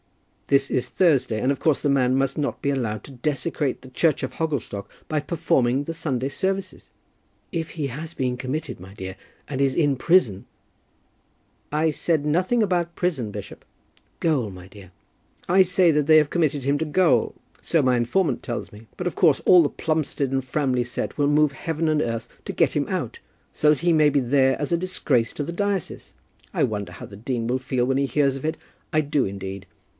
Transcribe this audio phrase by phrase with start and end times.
[0.47, 3.89] This is Thursday, and of course the man must not be allowed to desecrate the
[3.91, 6.89] church of Hogglestock by performing the Sunday services."
[7.53, 9.15] "If he has been committed, my dear,
[9.47, 10.45] and is in prison,"
[11.81, 13.63] "I said nothing about prison, bishop."
[14.19, 14.91] "Gaol, my dear."
[15.47, 17.35] "I say they have committed him to gaol.
[17.61, 18.87] So my informant tells me.
[18.97, 22.51] But of course all the Plumstead and Framley set will move heaven and earth to
[22.51, 23.19] get him out,
[23.53, 26.13] so that he may be there as a disgrace to the diocese.
[26.53, 28.57] I wonder how the dean will feel when he hears of it!
[28.91, 29.65] I do, indeed.